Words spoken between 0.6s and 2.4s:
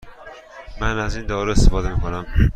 من از این دارو استفاده می کنم.